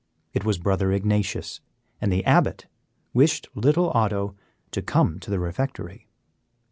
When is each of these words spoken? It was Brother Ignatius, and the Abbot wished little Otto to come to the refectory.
It 0.33 0.43
was 0.43 0.57
Brother 0.57 0.91
Ignatius, 0.91 1.61
and 2.01 2.11
the 2.11 2.25
Abbot 2.25 2.65
wished 3.13 3.49
little 3.53 3.91
Otto 3.91 4.33
to 4.71 4.81
come 4.81 5.19
to 5.19 5.29
the 5.29 5.39
refectory. 5.39 6.07